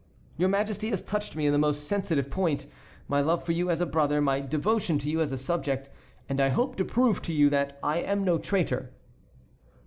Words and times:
Your 0.35 0.49
Majesty 0.49 0.89
has 0.89 1.03
touched 1.03 1.35
me 1.35 1.45
in 1.45 1.51
my 1.51 1.59
most 1.59 1.87
sensitive 1.87 2.31
point, 2.31 2.65
my 3.07 3.21
love 3.21 3.43
for 3.43 3.51
you 3.51 3.69
as 3.69 3.81
a 3.81 3.85
brother, 3.85 4.19
my 4.19 4.39
devotion 4.39 4.97
to 4.97 5.07
you 5.07 5.21
as 5.21 5.31
a 5.31 5.37
subject; 5.37 5.91
and 6.27 6.41
I 6.41 6.49
hope 6.49 6.75
to 6.77 6.83
prove 6.83 7.21
to 7.21 7.31
you 7.31 7.51
that 7.51 7.77
I 7.83 7.99
am 7.99 8.23
no 8.23 8.39
traitor." 8.39 8.89